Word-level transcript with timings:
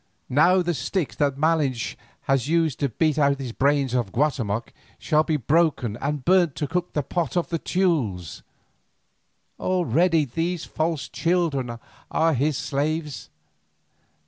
Now 0.29 0.63
the 0.63 0.73
sticks 0.73 1.15
that 1.17 1.37
Malinche 1.37 1.95
has 2.21 2.47
used 2.47 2.79
to 2.79 2.89
beat 2.89 3.19
out 3.19 3.37
the 3.37 3.51
brains 3.51 3.93
of 3.93 4.11
Guatemoc 4.11 4.73
shall 4.97 5.23
be 5.23 5.37
broken 5.37 5.95
and 5.97 6.25
burnt 6.25 6.55
to 6.55 6.67
cook 6.67 6.93
the 6.93 7.03
pot 7.03 7.37
of 7.37 7.49
the 7.49 7.59
Teules. 7.59 8.41
Already 9.59 10.25
these 10.25 10.65
false 10.65 11.07
children 11.07 11.77
are 12.09 12.33
his 12.33 12.57
slaves. 12.57 13.29